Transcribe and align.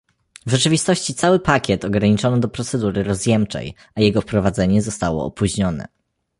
W 0.45 0.51
rzeczywistości 0.51 1.13
cały 1.13 1.39
pakiet 1.39 1.85
ograniczono 1.85 2.37
do 2.37 2.47
procedury 2.47 3.03
rozjemczej, 3.03 3.75
a 3.95 4.01
jego 4.01 4.21
wprowadzenie 4.21 4.81
zostało 4.81 5.25
opóźnione 5.25 5.87